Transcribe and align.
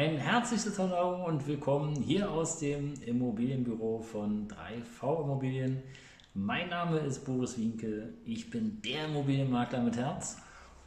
Ein 0.00 0.16
herzliches 0.16 0.78
Hallo 0.78 1.26
und 1.26 1.46
willkommen 1.46 1.94
hier 1.94 2.30
aus 2.30 2.58
dem 2.58 2.94
Immobilienbüro 3.02 4.00
von 4.00 4.48
3V 4.48 5.24
Immobilien. 5.24 5.82
Mein 6.32 6.70
Name 6.70 7.00
ist 7.00 7.26
Boris 7.26 7.58
Winke, 7.58 8.14
ich 8.24 8.48
bin 8.48 8.80
der 8.80 9.04
Immobilienmakler 9.04 9.82
mit 9.82 9.98
Herz 9.98 10.38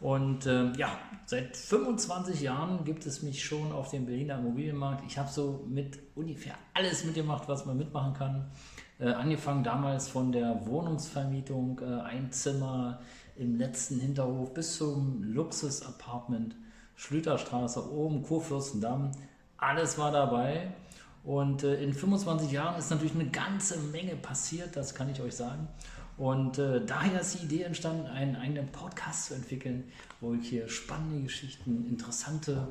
und 0.02 0.48
äh, 0.48 0.72
ja, 0.78 0.98
seit 1.28 1.56
25 1.56 2.42
Jahren 2.42 2.86
gibt 2.86 3.06
es 3.06 3.22
mich 3.22 3.46
schon 3.46 3.72
auf 3.72 3.92
dem 3.92 4.08
Berliner 4.08 4.40
Immobilienmarkt. 4.40 5.04
Ich 5.06 5.20
habe 5.20 5.30
so 5.30 5.64
mit 5.70 6.00
ungefähr 6.16 6.56
alles 6.74 7.06
mitgemacht, 7.06 7.48
was 7.48 7.68
man 7.68 7.78
mitmachen 7.78 8.16
kann. 8.16 8.50
Äh, 8.98 9.10
angefangen 9.10 9.64
damals 9.64 10.08
von 10.08 10.32
der 10.32 10.66
Wohnungsvermietung, 10.66 11.80
äh, 11.84 12.02
ein 12.02 12.32
Zimmer 12.32 13.00
im 13.36 13.58
letzten 13.58 14.00
Hinterhof 14.00 14.56
bis 14.56 14.76
zum 14.76 15.22
Luxus-Apartment 15.22 16.56
Schlüterstraße 16.96 17.92
oben, 17.92 18.24
Kurfürstendamm, 18.24 19.12
alles 19.58 19.98
war 19.98 20.12
dabei. 20.12 20.74
Und 21.24 21.64
äh, 21.64 21.82
in 21.82 21.94
25 21.94 22.52
Jahren 22.52 22.78
ist 22.78 22.92
natürlich 22.92 23.16
eine 23.16 23.30
ganze 23.30 23.78
Menge 23.80 24.16
passiert, 24.16 24.76
das 24.76 24.94
kann 24.94 25.10
ich 25.10 25.22
euch 25.22 25.36
sagen. 25.36 25.68
Und 26.18 26.60
äh, 26.60 26.86
daher 26.86 27.22
ist 27.22 27.40
die 27.40 27.46
Idee 27.46 27.64
entstanden, 27.64 28.06
einen 28.08 28.36
eigenen 28.36 28.68
Podcast 28.68 29.28
zu 29.28 29.34
entwickeln, 29.34 29.86
wo 30.22 30.34
ich 30.34 30.50
hier 30.50 30.68
spannende 30.68 31.24
Geschichten, 31.24 31.88
interessante 31.90 32.68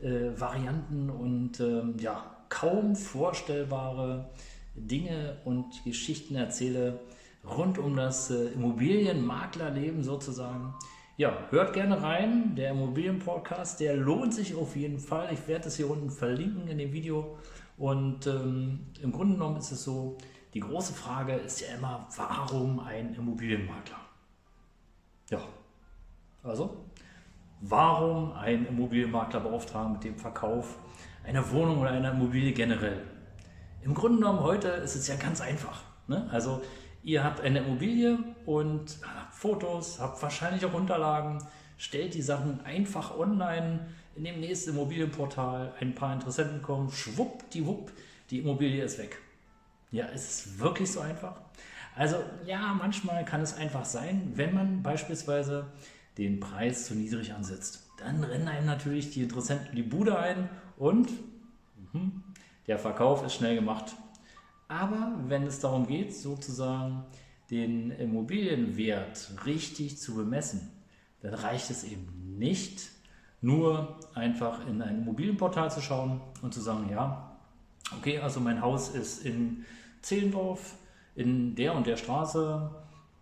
äh, 0.00 0.38
Varianten 0.38 1.10
und 1.10 1.60
ähm, 1.60 1.96
ja, 1.98 2.24
kaum 2.48 2.94
vorstellbare 2.94 4.30
Dinge 4.76 5.38
und 5.44 5.82
Geschichten 5.84 6.36
erzähle 6.36 7.00
rund 7.44 7.78
um 7.78 7.96
das 7.96 8.30
äh, 8.30 8.46
Immobilienmaklerleben 8.48 10.02
sozusagen. 10.02 10.74
Ja, 11.16 11.32
hört 11.50 11.74
gerne 11.74 12.02
rein. 12.02 12.56
Der 12.56 12.72
Immobilienpodcast, 12.72 13.78
der 13.78 13.96
lohnt 13.96 14.34
sich 14.34 14.56
auf 14.56 14.74
jeden 14.74 14.98
Fall. 14.98 15.28
Ich 15.32 15.46
werde 15.46 15.64
das 15.64 15.76
hier 15.76 15.88
unten 15.88 16.10
verlinken 16.10 16.66
in 16.66 16.78
dem 16.78 16.92
Video. 16.92 17.38
Und 17.76 18.26
ähm, 18.26 18.86
im 19.00 19.12
Grunde 19.12 19.34
genommen 19.34 19.56
ist 19.58 19.70
es 19.70 19.84
so, 19.84 20.18
die 20.54 20.60
große 20.60 20.92
Frage 20.92 21.34
ist 21.34 21.60
ja 21.60 21.76
immer, 21.76 22.08
warum 22.16 22.80
ein 22.80 23.14
Immobilienmakler? 23.14 23.98
Ja, 25.30 25.40
also, 26.42 26.84
warum 27.60 28.32
ein 28.32 28.66
Immobilienmakler 28.66 29.38
beauftragen 29.38 29.92
mit 29.92 30.02
dem 30.02 30.16
Verkauf 30.16 30.78
einer 31.24 31.48
Wohnung 31.52 31.78
oder 31.78 31.90
einer 31.90 32.10
Immobilie 32.10 32.52
generell? 32.52 33.04
Im 33.82 33.94
Grunde 33.94 34.18
genommen 34.18 34.40
heute 34.40 34.68
ist 34.68 34.96
es 34.96 35.06
ja 35.06 35.14
ganz 35.14 35.40
einfach. 35.40 35.82
Ne? 36.08 36.28
Also 36.32 36.60
Ihr 37.04 37.22
habt 37.22 37.42
eine 37.42 37.58
Immobilie 37.58 38.18
und 38.46 38.98
habt 39.02 39.34
Fotos, 39.34 40.00
habt 40.00 40.22
wahrscheinlich 40.22 40.64
auch 40.64 40.72
Unterlagen, 40.72 41.38
stellt 41.76 42.14
die 42.14 42.22
Sachen 42.22 42.64
einfach 42.64 43.18
online 43.18 43.88
in 44.16 44.24
dem 44.24 44.40
nächsten 44.40 44.70
Immobilienportal, 44.70 45.74
ein 45.80 45.94
paar 45.94 46.14
Interessenten 46.14 46.62
kommen, 46.62 46.90
schwuppdiwupp, 46.90 47.92
die 48.30 48.38
Immobilie 48.38 48.82
ist 48.82 48.98
weg. 48.98 49.18
Ja, 49.90 50.06
ist 50.06 50.30
es 50.46 50.58
wirklich 50.58 50.90
so 50.90 51.00
einfach? 51.00 51.34
Also 51.94 52.16
ja, 52.46 52.74
manchmal 52.78 53.24
kann 53.26 53.42
es 53.42 53.54
einfach 53.54 53.84
sein, 53.84 54.32
wenn 54.34 54.54
man 54.54 54.82
beispielsweise 54.82 55.66
den 56.16 56.40
Preis 56.40 56.86
zu 56.86 56.94
niedrig 56.94 57.34
ansetzt. 57.34 57.86
Dann 57.98 58.24
rennen 58.24 58.48
einem 58.48 58.66
natürlich 58.66 59.10
die 59.10 59.22
Interessenten 59.22 59.76
die 59.76 59.82
Bude 59.82 60.18
ein 60.18 60.48
und 60.78 61.10
mh, 61.92 62.10
der 62.66 62.78
Verkauf 62.78 63.26
ist 63.26 63.34
schnell 63.34 63.56
gemacht. 63.56 63.94
Aber 64.74 65.14
wenn 65.28 65.46
es 65.46 65.60
darum 65.60 65.86
geht, 65.86 66.12
sozusagen 66.12 67.04
den 67.48 67.92
Immobilienwert 67.92 69.30
richtig 69.46 69.98
zu 69.98 70.16
bemessen, 70.16 70.72
dann 71.20 71.34
reicht 71.34 71.70
es 71.70 71.84
eben 71.84 72.36
nicht, 72.38 72.90
nur 73.40 74.00
einfach 74.14 74.66
in 74.66 74.82
ein 74.82 75.02
Immobilienportal 75.02 75.70
zu 75.70 75.80
schauen 75.80 76.20
und 76.42 76.52
zu 76.52 76.60
sagen, 76.60 76.88
ja, 76.90 77.36
okay, 77.96 78.18
also 78.18 78.40
mein 78.40 78.62
Haus 78.62 78.88
ist 78.88 79.24
in 79.24 79.64
Zehlendorf, 80.02 80.74
in 81.14 81.54
der 81.54 81.74
und 81.76 81.86
der 81.86 81.96
Straße, 81.96 82.68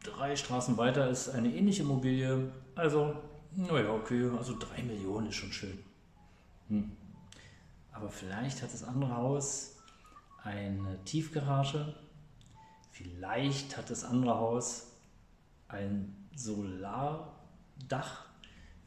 drei 0.04 0.36
Straßen 0.36 0.78
weiter 0.78 1.10
ist 1.10 1.28
eine 1.28 1.54
ähnliche 1.54 1.82
Immobilie, 1.82 2.50
also, 2.76 3.14
naja, 3.54 3.90
okay, 3.92 4.30
also 4.38 4.56
drei 4.58 4.82
Millionen 4.82 5.26
ist 5.26 5.34
schon 5.34 5.52
schön. 5.52 5.78
Hm. 6.68 6.92
Aber 7.92 8.08
vielleicht 8.08 8.62
hat 8.62 8.72
das 8.72 8.84
andere 8.84 9.14
Haus 9.14 9.71
eine 10.44 11.02
Tiefgarage. 11.04 11.94
Vielleicht 12.90 13.76
hat 13.76 13.90
das 13.90 14.04
andere 14.04 14.38
Haus 14.38 14.92
ein 15.68 16.14
Solardach. 16.34 18.26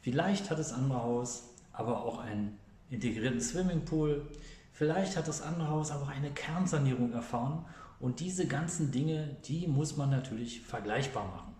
Vielleicht 0.01 0.49
hat 0.51 0.59
das 0.59 0.73
andere 0.73 1.01
Haus 1.03 1.49
aber 1.73 2.03
auch 2.03 2.19
einen 2.19 2.57
integrierten 2.89 3.41
Swimmingpool. 3.41 4.27
Vielleicht 4.71 5.17
hat 5.17 5.27
das 5.27 5.41
andere 5.41 5.69
Haus 5.69 5.91
aber 5.91 6.07
eine 6.07 6.31
Kernsanierung 6.31 7.13
erfahren. 7.13 7.65
Und 7.99 8.19
diese 8.19 8.45
ganzen 8.45 8.91
Dinge, 8.91 9.37
die 9.45 9.67
muss 9.67 9.97
man 9.97 10.09
natürlich 10.09 10.61
vergleichbar 10.61 11.25
machen. 11.25 11.55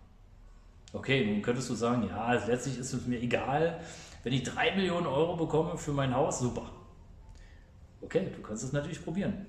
Okay, 0.92 1.26
nun 1.26 1.42
könntest 1.42 1.68
du 1.68 1.74
sagen, 1.74 2.06
ja, 2.08 2.32
letztlich 2.46 2.78
ist 2.78 2.92
es 2.92 3.06
mir 3.06 3.20
egal, 3.20 3.80
wenn 4.22 4.32
ich 4.32 4.44
drei 4.44 4.74
Millionen 4.74 5.06
Euro 5.06 5.36
bekomme 5.36 5.76
für 5.76 5.92
mein 5.92 6.14
Haus, 6.14 6.38
super. 6.38 6.70
Okay, 8.00 8.30
du 8.34 8.42
kannst 8.42 8.64
es 8.64 8.72
natürlich 8.72 9.02
probieren. 9.02 9.46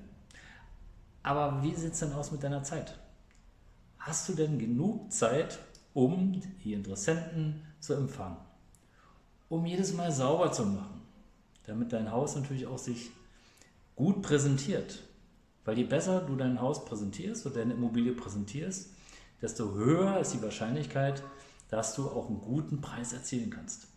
Aber 1.27 1.61
wie 1.61 1.75
sieht 1.75 1.91
es 1.91 1.99
denn 1.99 2.13
aus 2.13 2.31
mit 2.31 2.41
deiner 2.41 2.63
Zeit? 2.63 2.97
Hast 3.99 4.29
du 4.29 4.33
denn 4.33 4.57
genug 4.57 5.11
Zeit, 5.11 5.59
um 5.93 6.41
die 6.63 6.71
Interessenten 6.71 7.63
zu 7.81 7.95
empfangen? 7.95 8.37
Um 9.49 9.65
jedes 9.65 9.93
Mal 9.93 10.09
sauber 10.09 10.53
zu 10.53 10.65
machen, 10.65 11.01
damit 11.65 11.91
dein 11.91 12.13
Haus 12.13 12.37
natürlich 12.37 12.65
auch 12.65 12.77
sich 12.77 13.11
gut 13.97 14.21
präsentiert. 14.21 15.03
Weil 15.65 15.77
je 15.77 15.83
besser 15.83 16.21
du 16.21 16.37
dein 16.37 16.61
Haus 16.61 16.85
präsentierst 16.85 17.45
oder 17.45 17.55
deine 17.55 17.73
Immobilie 17.73 18.13
präsentierst, 18.13 18.91
desto 19.41 19.73
höher 19.73 20.21
ist 20.21 20.33
die 20.33 20.41
Wahrscheinlichkeit, 20.41 21.23
dass 21.69 21.93
du 21.93 22.07
auch 22.07 22.29
einen 22.29 22.39
guten 22.39 22.79
Preis 22.79 23.11
erzielen 23.11 23.49
kannst. 23.49 23.89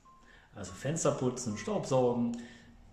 Also 0.56 0.72
Fenster 0.72 1.12
putzen, 1.12 1.56
Staubsaugen, 1.56 2.36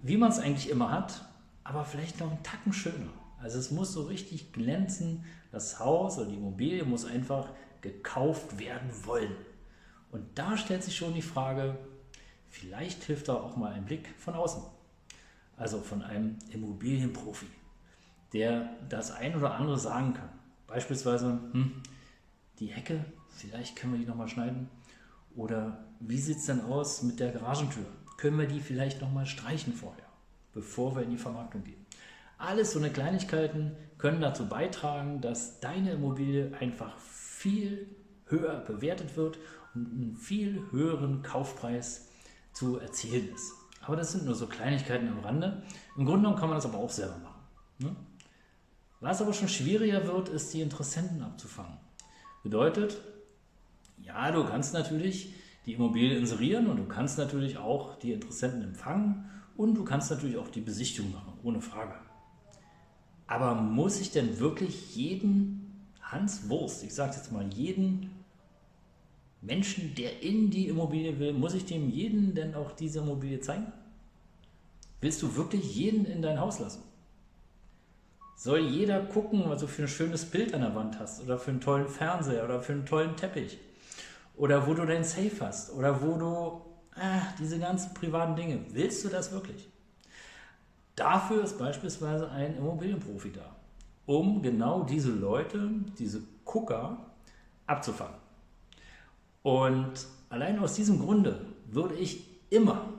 wie 0.03 0.17
man 0.17 0.29
es 0.29 0.37
eigentlich 0.37 0.69
immer 0.69 0.91
hat, 0.91 1.27
aber 1.63 1.85
vielleicht 1.85 2.19
noch 2.19 2.29
einen 2.29 2.43
Tacken 2.43 2.71
schöner. 2.71 3.09
Also 3.41 3.59
es 3.59 3.71
muss 3.71 3.93
so 3.93 4.03
richtig 4.03 4.51
glänzen. 4.51 5.23
Das 5.51 5.79
Haus 5.79 6.17
oder 6.17 6.27
die 6.27 6.35
Immobilie 6.35 6.83
muss 6.83 7.05
einfach 7.05 7.49
gekauft 7.81 8.59
werden 8.59 8.89
wollen. 9.05 9.35
Und 10.11 10.25
da 10.35 10.57
stellt 10.57 10.83
sich 10.83 10.95
schon 10.95 11.13
die 11.13 11.21
Frage, 11.21 11.77
vielleicht 12.49 13.03
hilft 13.03 13.27
da 13.27 13.35
auch 13.35 13.55
mal 13.55 13.73
ein 13.73 13.85
Blick 13.85 14.09
von 14.17 14.33
außen. 14.33 14.63
Also 15.55 15.81
von 15.81 16.01
einem 16.01 16.37
Immobilienprofi, 16.49 17.47
der 18.33 18.69
das 18.89 19.11
ein 19.11 19.35
oder 19.35 19.55
andere 19.55 19.77
sagen 19.77 20.13
kann. 20.13 20.29
Beispielsweise, 20.67 21.39
hm, 21.51 21.81
die 22.59 22.67
Hecke, 22.67 23.05
vielleicht 23.29 23.75
können 23.75 23.93
wir 23.93 23.99
die 23.99 24.05
nochmal 24.05 24.27
schneiden. 24.27 24.69
Oder 25.35 25.85
wie 25.99 26.17
sieht 26.17 26.37
es 26.37 26.45
denn 26.45 26.61
aus 26.61 27.03
mit 27.03 27.19
der 27.19 27.31
Garagentür? 27.31 27.85
Können 28.17 28.39
wir 28.39 28.47
die 28.47 28.59
vielleicht 28.59 29.01
nochmal 29.01 29.25
streichen 29.25 29.73
vorher, 29.73 30.05
bevor 30.53 30.95
wir 30.95 31.03
in 31.03 31.11
die 31.11 31.17
Vermarktung 31.17 31.63
gehen? 31.63 31.86
Alles 32.37 32.73
so 32.73 32.79
eine 32.79 32.91
Kleinigkeiten 32.91 33.75
können 33.97 34.21
dazu 34.21 34.47
beitragen, 34.47 35.21
dass 35.21 35.59
deine 35.59 35.91
Immobilie 35.93 36.51
einfach 36.59 36.97
viel 36.99 37.87
höher 38.25 38.59
bewertet 38.59 39.17
wird 39.17 39.39
und 39.73 39.87
einen 39.87 40.15
viel 40.15 40.61
höheren 40.71 41.23
Kaufpreis 41.23 42.09
zu 42.53 42.77
erzielen 42.77 43.33
ist. 43.33 43.53
Aber 43.81 43.95
das 43.95 44.11
sind 44.11 44.25
nur 44.25 44.35
so 44.35 44.47
Kleinigkeiten 44.47 45.07
am 45.07 45.19
Rande. 45.19 45.63
Im 45.95 46.05
Grunde 46.05 46.21
genommen 46.21 46.37
kann 46.37 46.49
man 46.49 46.57
das 46.57 46.65
aber 46.65 46.77
auch 46.77 46.89
selber 46.89 47.17
machen. 47.17 47.41
Ne? 47.79 47.95
Was 48.99 49.21
aber 49.21 49.33
schon 49.33 49.47
schwieriger 49.47 50.05
wird, 50.05 50.29
ist 50.29 50.53
die 50.53 50.61
Interessenten 50.61 51.21
abzufangen. 51.21 51.77
Bedeutet, 52.43 52.99
ja, 54.01 54.31
du 54.31 54.43
kannst 54.43 54.73
natürlich 54.73 55.33
die 55.65 55.73
Immobilie 55.73 56.17
inserieren 56.17 56.67
und 56.67 56.77
du 56.77 56.85
kannst 56.85 57.17
natürlich 57.17 57.57
auch 57.57 57.97
die 57.99 58.13
Interessenten 58.13 58.63
empfangen 58.63 59.29
und 59.55 59.75
du 59.75 59.83
kannst 59.83 60.11
natürlich 60.11 60.37
auch 60.37 60.49
die 60.49 60.61
Besichtigung 60.61 61.11
machen, 61.11 61.33
ohne 61.43 61.61
Frage. 61.61 61.95
Aber 63.27 63.55
muss 63.55 63.99
ich 63.99 64.11
denn 64.11 64.39
wirklich 64.39 64.95
jeden 64.95 65.85
Hans 66.01 66.49
Wurst, 66.49 66.83
ich 66.83 66.93
sage 66.93 67.15
jetzt 67.15 67.31
mal 67.31 67.47
jeden 67.53 68.09
Menschen, 69.41 69.93
der 69.95 70.23
in 70.23 70.49
die 70.49 70.67
Immobilie 70.67 71.19
will, 71.19 71.33
muss 71.33 71.53
ich 71.53 71.65
dem 71.65 71.89
jeden 71.89 72.33
denn 72.33 72.55
auch 72.55 72.71
diese 72.71 72.99
Immobilie 72.99 73.39
zeigen? 73.39 73.71
Willst 75.01 75.21
du 75.21 75.35
wirklich 75.35 75.75
jeden 75.75 76.05
in 76.05 76.21
dein 76.21 76.39
Haus 76.39 76.59
lassen? 76.59 76.81
soll 78.37 78.59
jeder 78.59 79.01
gucken, 79.01 79.43
was 79.47 79.61
du 79.61 79.67
für 79.67 79.81
ein 79.81 79.87
schönes 79.87 80.23
Bild 80.23 80.53
an 80.53 80.61
der 80.61 80.75
Wand 80.75 80.99
hast 80.99 81.21
oder 81.23 81.39
für 81.39 81.51
einen 81.51 81.59
tollen 81.59 81.89
Fernseher 81.89 82.45
oder 82.45 82.61
für 82.61 82.73
einen 82.73 82.85
tollen 82.85 83.17
Teppich 83.17 83.57
oder 84.35 84.67
wo 84.67 84.75
du 84.75 84.85
dein 84.85 85.03
Safe 85.03 85.31
hast 85.41 85.73
oder 85.73 86.01
wo 86.01 86.17
du 86.17 86.61
ah, 86.99 87.33
diese 87.39 87.59
ganzen 87.59 87.95
privaten 87.95 88.35
Dinge. 88.35 88.59
Willst 88.69 89.03
du 89.03 89.09
das 89.09 89.31
wirklich? 89.31 89.67
Dafür 90.97 91.43
ist 91.43 91.59
beispielsweise 91.59 92.29
ein 92.31 92.57
Immobilienprofi 92.57 93.31
da, 93.31 93.55
um 94.07 94.41
genau 94.41 94.81
diese 94.81 95.11
Leute, 95.11 95.69
diese 95.99 96.23
Gucker 96.43 96.97
abzufangen. 97.67 98.17
Und 99.43 100.07
allein 100.29 100.57
aus 100.57 100.73
diesem 100.73 100.97
Grunde 100.97 101.45
würde 101.67 101.93
ich 101.93 102.25
immer, 102.49 102.89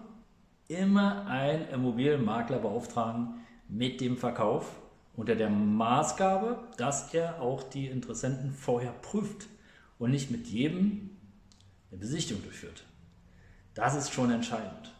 immer 0.68 1.26
einen 1.26 1.68
Immobilienmakler 1.70 2.60
beauftragen 2.60 3.34
mit 3.68 4.00
dem 4.00 4.16
Verkauf 4.16 4.76
unter 5.16 5.34
der 5.34 5.50
Maßgabe, 5.50 6.68
dass 6.76 7.12
er 7.12 7.42
auch 7.42 7.64
die 7.64 7.88
Interessenten 7.88 8.52
vorher 8.52 8.92
prüft 8.92 9.48
und 9.98 10.12
nicht 10.12 10.30
mit 10.30 10.46
jedem 10.46 11.10
eine 11.90 11.98
Besichtigung 11.98 12.44
durchführt. 12.44 12.84
Das 13.74 13.96
ist 13.96 14.12
schon 14.12 14.30
entscheidend. 14.30 14.92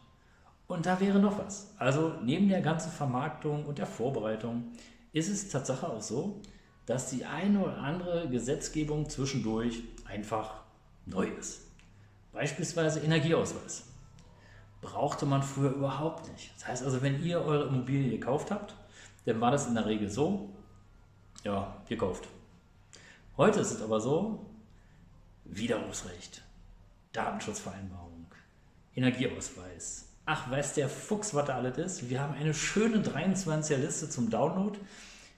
Und 0.69 0.85
da 0.85 0.99
wäre 0.99 1.17
noch 1.17 1.39
was. 1.39 1.73
Also 1.79 2.13
neben 2.23 2.47
der 2.47 2.61
ganzen 2.61 2.91
Vermarktung 2.91 3.65
und 3.65 3.79
der 3.79 3.87
Vorbereitung 3.87 4.65
ist 5.11 5.27
es 5.27 5.49
Tatsache 5.49 5.89
auch 5.89 6.01
so, 6.01 6.41
dass 6.85 7.09
die 7.09 7.25
eine 7.25 7.59
oder 7.59 7.79
andere 7.79 8.29
Gesetzgebung 8.29 9.09
zwischendurch 9.09 9.81
einfach 10.07 10.61
neu 11.07 11.27
ist. 11.27 11.61
Beispielsweise 12.33 12.99
Energieausweis. 12.99 13.85
Brauchte 14.81 15.25
man 15.25 15.41
früher 15.41 15.71
überhaupt 15.71 16.31
nicht. 16.31 16.51
Das 16.55 16.67
heißt 16.67 16.83
also, 16.83 17.01
wenn 17.01 17.23
ihr 17.25 17.41
eure 17.41 17.67
Immobilie 17.67 18.11
gekauft 18.11 18.51
habt, 18.51 18.75
dann 19.25 19.41
war 19.41 19.49
das 19.49 19.65
in 19.65 19.73
der 19.73 19.87
Regel 19.87 20.07
so, 20.07 20.49
ja, 21.43 21.75
gekauft. 21.87 22.27
Heute 23.37 23.59
ist 23.61 23.71
es 23.71 23.81
aber 23.81 23.99
so, 23.99 24.45
Widerrufsrecht, 25.45 26.43
Datenschutzvereinbarung, 27.11 28.27
Energieausweis. 28.95 30.08
Ach, 30.31 30.51
weiß 30.51 30.75
der 30.75 30.89
Fuchs, 30.89 31.33
was 31.33 31.45
da 31.45 31.55
alles 31.55 31.79
ist? 31.79 32.09
Wir 32.11 32.21
haben 32.21 32.35
eine 32.35 32.53
schöne 32.53 32.97
23er 32.97 33.77
Liste 33.77 34.11
zum 34.11 34.29
Download. 34.29 34.77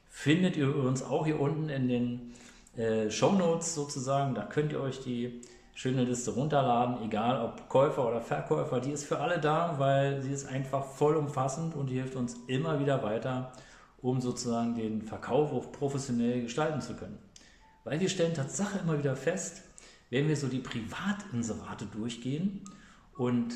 Findet 0.09 0.57
ihr 0.57 0.67
übrigens 0.67 1.01
auch 1.01 1.25
hier 1.25 1.39
unten 1.39 1.69
in 1.69 1.87
den 1.87 2.33
äh, 2.75 3.09
Show 3.09 3.31
Notes 3.31 3.73
sozusagen. 3.73 4.35
Da 4.35 4.43
könnt 4.43 4.73
ihr 4.73 4.81
euch 4.81 4.99
die 4.99 5.43
schöne 5.75 6.03
Liste 6.03 6.31
runterladen, 6.31 7.05
egal 7.05 7.41
ob 7.41 7.69
Käufer 7.69 8.05
oder 8.05 8.19
Verkäufer. 8.19 8.81
Die 8.81 8.91
ist 8.91 9.05
für 9.05 9.19
alle 9.19 9.39
da, 9.39 9.75
weil 9.77 10.21
sie 10.21 10.33
ist 10.33 10.45
einfach 10.45 10.83
vollumfassend 10.83 11.73
und 11.73 11.89
die 11.89 11.95
hilft 11.95 12.17
uns 12.17 12.35
immer 12.47 12.81
wieder 12.81 13.01
weiter, 13.01 13.53
um 14.01 14.19
sozusagen 14.19 14.75
den 14.75 15.03
Verkauf 15.03 15.53
auch 15.53 15.71
professionell 15.71 16.41
gestalten 16.41 16.81
zu 16.81 16.95
können. 16.95 17.17
Weil 17.85 18.01
wir 18.01 18.09
stellen 18.09 18.33
Tatsache 18.33 18.79
immer 18.79 18.99
wieder 18.99 19.15
fest, 19.15 19.61
wenn 20.09 20.27
wir 20.27 20.35
so 20.35 20.49
die 20.49 20.59
Privatinserate 20.59 21.85
durchgehen 21.85 22.65
und 23.15 23.53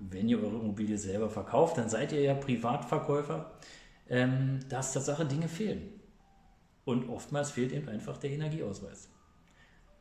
wenn 0.00 0.28
ihr 0.28 0.42
eure 0.42 0.56
Immobilie 0.56 0.98
selber 0.98 1.28
verkauft, 1.28 1.78
dann 1.78 1.88
seid 1.88 2.12
ihr 2.12 2.22
ja 2.22 2.34
Privatverkäufer, 2.34 3.52
ähm, 4.08 4.60
dass 4.68 4.92
Tatsache 4.92 5.26
Dinge 5.26 5.48
fehlen. 5.48 5.88
Und 6.84 7.08
oftmals 7.08 7.50
fehlt 7.50 7.72
eben 7.72 7.88
einfach 7.88 8.16
der 8.16 8.30
Energieausweis. 8.30 9.08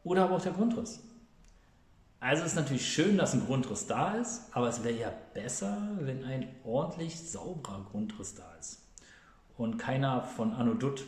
Oder 0.04 0.24
aber 0.24 0.36
auch 0.36 0.42
der 0.42 0.54
Grundriss. 0.54 1.04
Also 2.20 2.44
ist 2.44 2.56
natürlich 2.56 2.88
schön, 2.88 3.18
dass 3.18 3.34
ein 3.34 3.46
Grundriss 3.46 3.86
da 3.86 4.16
ist, 4.16 4.50
aber 4.52 4.70
es 4.70 4.84
wäre 4.84 4.98
ja 4.98 5.12
besser, 5.34 5.78
wenn 6.00 6.24
ein 6.24 6.48
ordentlich 6.64 7.20
sauberer 7.20 7.86
Grundriss 7.92 8.34
da 8.34 8.56
ist 8.60 8.88
und 9.58 9.78
keiner 9.78 10.24
von 10.24 10.54
Anno 10.54 10.74
Dutt, 10.74 11.06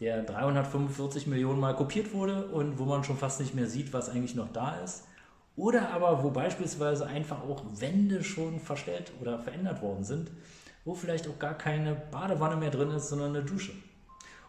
der 0.00 0.22
345 0.22 1.26
Millionen 1.26 1.58
Mal 1.58 1.74
kopiert 1.74 2.12
wurde 2.12 2.46
und 2.48 2.78
wo 2.78 2.84
man 2.84 3.02
schon 3.02 3.16
fast 3.16 3.40
nicht 3.40 3.54
mehr 3.54 3.66
sieht, 3.66 3.92
was 3.92 4.08
eigentlich 4.08 4.36
noch 4.36 4.52
da 4.52 4.76
ist. 4.76 5.04
Oder 5.58 5.90
aber 5.90 6.22
wo 6.22 6.30
beispielsweise 6.30 7.06
einfach 7.06 7.42
auch 7.42 7.64
Wände 7.80 8.22
schon 8.22 8.60
verstellt 8.60 9.10
oder 9.20 9.40
verändert 9.40 9.82
worden 9.82 10.04
sind, 10.04 10.30
wo 10.84 10.94
vielleicht 10.94 11.26
auch 11.26 11.38
gar 11.40 11.54
keine 11.54 11.96
Badewanne 11.96 12.54
mehr 12.54 12.70
drin 12.70 12.92
ist, 12.92 13.08
sondern 13.08 13.34
eine 13.34 13.44
Dusche. 13.44 13.72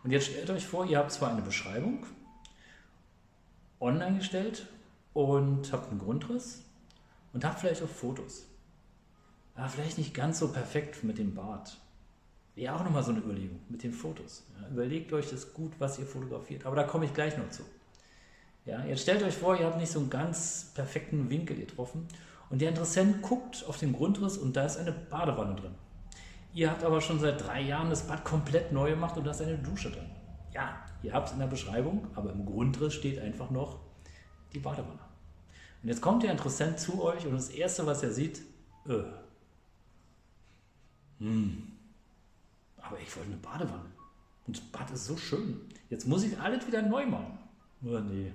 Und 0.04 0.12
jetzt 0.12 0.28
stellt 0.28 0.52
euch 0.52 0.68
vor, 0.68 0.86
ihr 0.86 1.00
habt 1.00 1.12
zwar 1.12 1.32
eine 1.32 1.42
Beschreibung 1.42 2.06
online 3.80 4.20
gestellt 4.20 4.68
und 5.14 5.74
habt 5.74 5.90
einen 5.90 6.00
Grundriss 6.00 6.64
und 7.34 7.44
habt 7.44 7.60
vielleicht 7.60 7.82
auch 7.82 7.90
Fotos. 7.90 8.46
Aber 9.56 9.68
vielleicht 9.68 9.98
nicht 9.98 10.14
ganz 10.14 10.38
so 10.38 10.50
perfekt 10.50 11.04
mit 11.04 11.18
dem 11.18 11.34
Bad 11.34 11.76
Wäre 12.54 12.76
auch 12.76 12.84
nochmal 12.84 13.04
so 13.04 13.12
eine 13.12 13.22
Überlegung 13.22 13.62
mit 13.70 13.84
den 13.84 13.94
Fotos. 13.94 14.44
Ja, 14.60 14.68
überlegt 14.68 15.14
euch 15.14 15.30
das 15.30 15.54
gut, 15.54 15.72
was 15.80 15.98
ihr 15.98 16.06
fotografiert. 16.06 16.66
Aber 16.66 16.76
da 16.76 16.84
komme 16.84 17.06
ich 17.06 17.14
gleich 17.14 17.38
noch 17.38 17.50
zu. 17.50 17.64
Ja, 18.70 18.86
jetzt 18.86 19.02
stellt 19.02 19.24
euch 19.24 19.34
vor, 19.34 19.60
ihr 19.60 19.66
habt 19.66 19.78
nicht 19.78 19.92
so 19.92 20.00
einen 20.00 20.12
ganz 20.12 20.72
perfekten 20.76 21.32
Winkel 21.32 21.58
getroffen 21.58 22.08
und 22.52 22.62
der 22.62 22.70
Interessent 22.70 23.24
guckt 23.24 23.66
auf 23.68 23.78
den 23.78 23.94
Grundriss 23.94 24.38
und 24.38 24.56
da 24.56 24.64
ist 24.64 24.78
eine 24.78 24.92
Badewanne 24.92 25.56
drin. 25.56 25.74
Ihr 26.54 26.70
habt 26.70 26.84
aber 26.84 27.02
schon 27.02 27.20
seit 27.20 27.44
drei 27.44 27.62
Jahren 27.62 27.90
das 27.90 28.06
Bad 28.06 28.24
komplett 28.24 28.72
neu 28.72 28.92
gemacht 28.92 29.18
und 29.18 29.26
da 29.26 29.32
ist 29.32 29.42
eine 29.42 29.58
Dusche 29.58 29.90
drin. 29.90 30.06
Ja, 30.54 30.86
ihr 31.02 31.14
habt 31.14 31.30
es 31.30 31.34
in 31.34 31.40
der 31.40 31.48
Beschreibung, 31.48 32.10
aber 32.14 32.32
im 32.32 32.46
Grundriss 32.46 32.94
steht 32.94 33.18
einfach 33.20 33.50
noch 33.50 33.80
die 34.54 34.60
Badewanne. 34.60 35.00
Und 35.82 35.90
jetzt 35.90 36.02
kommt 36.02 36.22
der 36.22 36.32
Interessent 36.32 36.80
zu 36.80 37.02
euch 37.02 37.26
und 37.26 37.34
das 37.34 37.50
Erste, 37.50 37.88
was 37.88 38.04
er 38.04 38.12
sieht, 38.12 38.40
äh, 38.88 39.02
hm, 41.18 41.72
aber 42.78 43.00
ich 43.00 43.16
wollte 43.18 43.32
eine 43.32 43.40
Badewanne. 43.40 43.90
Und 44.46 44.58
das 44.58 44.64
Bad 44.66 44.92
ist 44.92 45.06
so 45.06 45.18
schön. 45.18 45.60
Jetzt 45.90 46.08
muss 46.08 46.22
ich 46.22 46.40
alles 46.40 46.68
wieder 46.68 46.84
neu 46.84 47.08
machen. 47.08 47.40
Oh, 47.84 47.98
nee, 47.98 48.32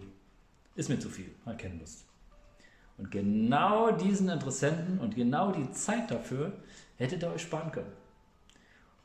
ist 0.75 0.88
mir 0.88 0.99
zu 0.99 1.09
viel. 1.09 1.31
Mal 1.44 1.56
keine 1.56 1.76
Lust. 1.76 2.05
Und 2.97 3.11
genau 3.11 3.91
diesen 3.91 4.29
Interessenten 4.29 4.99
und 4.99 5.17
genau 5.17 5.53
die 5.53 5.71
Zeit 5.73 6.11
dafür 6.11 6.53
hättet 6.97 7.23
ihr 7.23 7.31
euch 7.31 7.43
sparen 7.43 7.73
können. 7.73 7.93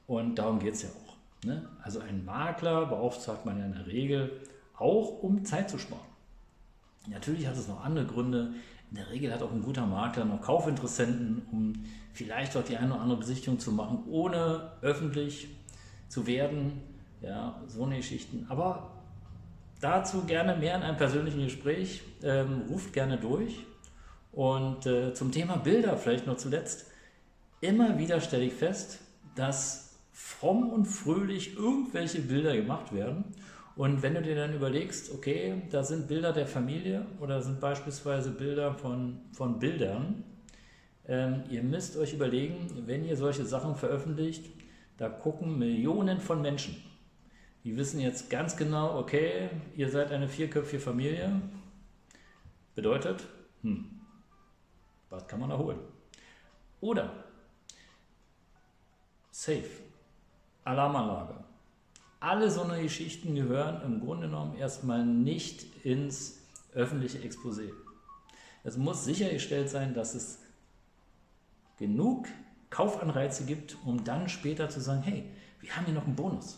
Und 0.08 0.36
darum 0.36 0.60
geht 0.60 0.76
es 0.76 0.84
ja 0.84 0.90
auch. 0.90 1.46
Ne? 1.46 1.68
Also 1.82 2.00
ein 2.00 2.26
Makler 2.26 2.86
beauftragt 2.86 3.46
man 3.46 3.60
ja 3.60 3.66
in 3.66 3.74
der 3.74 3.88
Regel 3.88 4.32
auch, 4.78 5.24
um 5.24 5.44
Zeit 5.44 5.70
zu 5.70 5.78
sparen. 5.78 6.02
Natürlich 7.08 7.48
hat 7.48 7.56
es 7.56 7.68
noch 7.68 7.84
andere 7.84 8.06
Gründe. 8.06 8.54
In 8.92 8.98
der 8.98 9.10
Regel 9.10 9.34
hat 9.34 9.42
auch 9.42 9.52
ein 9.52 9.62
guter 9.62 9.86
Makler 9.86 10.26
noch 10.26 10.42
Kaufinteressenten, 10.42 11.44
um 11.52 11.74
vielleicht 12.14 12.56
auch 12.58 12.64
die 12.64 12.78
eine 12.78 12.94
oder 12.94 13.02
andere 13.02 13.20
Besichtigung 13.20 13.60
zu 13.60 13.72
machen, 13.72 14.04
ohne 14.10 14.72
öffentlich 14.82 15.48
zu 16.08 16.28
werden. 16.28 16.82
Ja, 17.22 17.62
so 17.68 17.86
eine 17.86 17.98
Geschichten. 17.98 18.46
Aber 18.50 18.92
dazu 19.80 20.24
gerne 20.26 20.56
mehr 20.56 20.76
in 20.76 20.84
einem 20.84 20.98
persönlichen 20.98 21.44
Gespräch. 21.44 22.02
Ähm, 22.24 22.64
ruft 22.70 22.94
gerne 22.94 23.18
durch. 23.18 23.66
Und 24.32 24.86
äh, 24.86 25.14
zum 25.14 25.32
Thema 25.32 25.58
Bilder 25.58 25.98
vielleicht 25.98 26.28
noch 26.28 26.38
zuletzt. 26.38 26.86
Immer 27.62 27.98
wieder 27.98 28.22
stelle 28.22 28.46
ich 28.46 28.54
fest, 28.54 29.00
dass 29.36 29.98
fromm 30.12 30.70
und 30.70 30.86
fröhlich 30.86 31.56
irgendwelche 31.56 32.22
Bilder 32.22 32.56
gemacht 32.56 32.94
werden 32.94 33.34
und 33.80 34.02
wenn 34.02 34.14
du 34.14 34.22
dir 34.22 34.36
dann 34.36 34.54
überlegst, 34.54 35.14
okay, 35.14 35.62
da 35.72 35.84
sind 35.84 36.10
Bilder 36.10 36.34
der 36.34 36.48
Familie 36.48 37.06
oder 37.22 37.42
sind 37.42 37.62
beispielsweise 37.62 38.30
Bilder 38.30 38.74
von, 38.74 39.22
von 39.32 39.58
Bildern, 39.58 40.26
ähm, 41.08 41.44
ihr 41.50 41.64
müsst 41.64 41.96
euch 41.96 42.14
überlegen, 42.14 42.70
wenn 42.86 43.06
ihr 43.06 43.16
solche 43.16 43.46
Sachen 43.46 43.76
veröffentlicht, 43.76 44.44
da 44.98 45.08
gucken 45.08 45.58
Millionen 45.58 46.20
von 46.20 46.42
Menschen. 46.42 46.76
Die 47.70 47.78
wissen 47.78 48.00
jetzt 48.00 48.32
ganz 48.32 48.58
genau, 48.58 48.98
okay, 48.98 49.48
ihr 49.76 49.92
seid 49.92 50.12
eine 50.12 50.28
vierköpfige 50.28 50.82
Familie. 50.82 51.40
Bedeutet, 52.74 53.28
hm, 53.62 53.86
was 55.12 55.28
kann 55.28 55.40
man 55.40 55.52
erholen? 55.52 55.78
Oder 56.82 57.14
Safe, 59.30 59.70
Alarmanlage 60.64 61.36
alle 62.20 62.50
so 62.50 62.64
eine 62.64 62.82
Geschichten 62.82 63.36
gehören 63.36 63.84
im 63.84 64.00
Grunde 64.00 64.26
genommen 64.26 64.58
erstmal 64.58 65.06
nicht 65.06 65.86
ins 65.86 66.40
öffentliche 66.74 67.20
Exposé. 67.20 67.70
Es 68.64 68.78
muss 68.78 69.06
sichergestellt 69.06 69.70
sein, 69.70 69.94
dass 69.94 70.16
es 70.16 70.40
genug 71.78 72.28
Kaufanreize 72.72 73.46
gibt, 73.46 73.78
um 73.86 74.04
dann 74.04 74.28
später 74.28 74.70
zu 74.70 74.82
sagen, 74.82 75.04
hey, 75.04 75.30
wir 75.60 75.76
haben 75.76 75.86
hier 75.86 75.94
noch 75.94 76.08
einen 76.08 76.16
Bonus. 76.16 76.58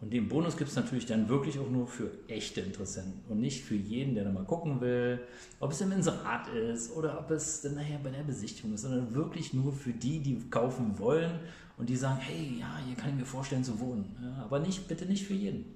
Und 0.00 0.14
den 0.14 0.28
Bonus 0.28 0.56
gibt 0.56 0.70
es 0.70 0.76
natürlich 0.76 1.04
dann 1.04 1.28
wirklich 1.28 1.58
auch 1.58 1.68
nur 1.68 1.86
für 1.86 2.10
echte 2.26 2.62
Interessenten 2.62 3.20
und 3.28 3.38
nicht 3.38 3.62
für 3.62 3.74
jeden, 3.74 4.14
der 4.14 4.24
da 4.24 4.32
mal 4.32 4.44
gucken 4.44 4.80
will, 4.80 5.20
ob 5.58 5.72
es 5.72 5.80
im 5.82 5.92
Inserat 5.92 6.48
ist 6.48 6.96
oder 6.96 7.18
ob 7.18 7.30
es 7.30 7.60
dann 7.60 7.74
nachher 7.74 7.98
bei 8.02 8.08
der 8.10 8.22
Besichtigung 8.22 8.72
ist, 8.72 8.82
sondern 8.82 9.14
wirklich 9.14 9.52
nur 9.52 9.72
für 9.74 9.92
die, 9.92 10.20
die 10.20 10.40
kaufen 10.48 10.98
wollen 10.98 11.38
und 11.76 11.90
die 11.90 11.96
sagen, 11.96 12.18
hey, 12.18 12.56
ja, 12.58 12.78
hier 12.86 12.96
kann 12.96 13.10
ich 13.10 13.16
mir 13.16 13.26
vorstellen 13.26 13.62
zu 13.62 13.78
wohnen. 13.78 14.16
Ja, 14.22 14.44
aber 14.44 14.58
nicht, 14.58 14.88
bitte 14.88 15.04
nicht 15.04 15.26
für 15.26 15.34
jeden. 15.34 15.66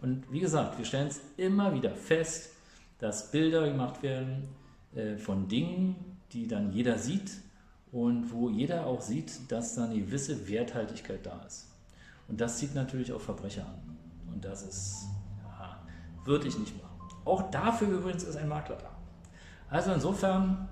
Und 0.00 0.24
wie 0.32 0.40
gesagt, 0.40 0.76
wir 0.76 0.84
stellen 0.84 1.06
es 1.06 1.20
immer 1.36 1.72
wieder 1.72 1.94
fest, 1.94 2.50
dass 2.98 3.30
Bilder 3.30 3.68
gemacht 3.68 4.02
werden 4.02 4.48
äh, 4.96 5.16
von 5.16 5.46
Dingen, 5.46 5.94
die 6.32 6.48
dann 6.48 6.72
jeder 6.72 6.98
sieht 6.98 7.30
und 7.92 8.32
wo 8.32 8.50
jeder 8.50 8.86
auch 8.86 9.00
sieht, 9.00 9.50
dass 9.50 9.76
da 9.76 9.84
eine 9.84 10.00
gewisse 10.00 10.48
Werthaltigkeit 10.48 11.24
da 11.24 11.44
ist. 11.46 11.69
Und 12.30 12.40
das 12.40 12.58
zieht 12.58 12.74
natürlich 12.74 13.12
auch 13.12 13.20
Verbrecher 13.20 13.66
an. 13.66 13.96
Und 14.32 14.44
das 14.44 14.62
ist, 14.62 15.08
ja, 15.42 15.82
würde 16.24 16.46
ich 16.46 16.56
nicht 16.56 16.80
machen. 16.80 16.96
Auch 17.24 17.50
dafür 17.50 17.88
übrigens 17.88 18.22
ist 18.22 18.36
ein 18.36 18.48
Makler 18.48 18.76
da. 18.76 18.90
Also 19.68 19.92
insofern, 19.92 20.68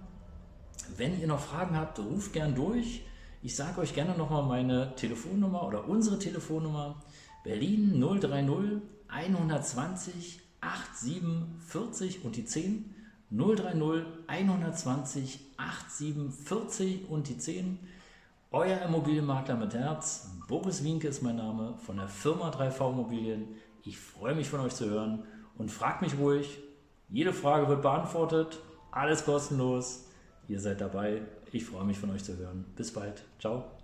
wenn 0.96 1.20
ihr 1.20 1.26
noch 1.26 1.40
Fragen 1.40 1.76
habt, 1.76 1.98
ruft 1.98 2.32
gern 2.32 2.54
durch. 2.54 3.02
Ich 3.42 3.56
sage 3.56 3.80
euch 3.80 3.92
gerne 3.92 4.16
nochmal 4.16 4.44
meine 4.44 4.94
Telefonnummer 4.94 5.66
oder 5.66 5.88
unsere 5.88 6.18
Telefonnummer. 6.18 7.02
Berlin 7.42 8.00
030 8.00 8.80
120 9.08 10.40
8740 10.60 12.24
und 12.24 12.36
die 12.36 12.44
10. 12.44 12.94
030 13.30 14.04
120 14.28 15.40
8740 15.56 17.08
und 17.08 17.28
die 17.28 17.38
10. 17.38 17.78
Euer 18.50 18.80
Immobilienmakler 18.80 19.56
mit 19.56 19.74
Herz. 19.74 20.30
Boris 20.48 20.82
Wienke 20.82 21.06
ist 21.06 21.20
mein 21.22 21.36
Name 21.36 21.74
von 21.84 21.98
der 21.98 22.08
Firma 22.08 22.48
3V 22.48 22.92
Immobilien. 22.92 23.56
Ich 23.82 23.98
freue 23.98 24.34
mich 24.34 24.48
von 24.48 24.60
euch 24.60 24.74
zu 24.74 24.88
hören 24.88 25.24
und 25.58 25.70
fragt 25.70 26.00
mich 26.00 26.16
ruhig. 26.18 26.58
Jede 27.10 27.34
Frage 27.34 27.68
wird 27.68 27.82
beantwortet. 27.82 28.58
Alles 28.90 29.26
kostenlos. 29.26 30.06
Ihr 30.48 30.60
seid 30.60 30.80
dabei. 30.80 31.20
Ich 31.52 31.66
freue 31.66 31.84
mich 31.84 31.98
von 31.98 32.10
euch 32.10 32.24
zu 32.24 32.38
hören. 32.38 32.64
Bis 32.74 32.90
bald. 32.90 33.22
Ciao. 33.38 33.77